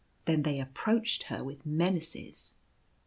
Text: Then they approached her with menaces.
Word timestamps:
Then 0.25 0.41
they 0.41 0.59
approached 0.59 1.25
her 1.25 1.43
with 1.43 1.63
menaces. 1.63 2.55